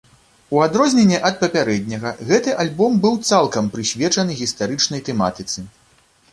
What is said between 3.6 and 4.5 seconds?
прысвечаны